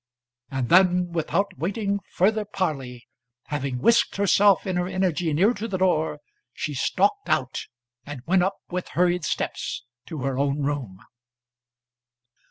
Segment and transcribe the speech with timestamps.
[0.49, 3.07] And then, without waiting further parley,
[3.49, 6.17] having wisked herself in her energy near to the door,
[6.53, 7.67] she stalked out,
[8.03, 11.01] and went up with hurried steps to her own room.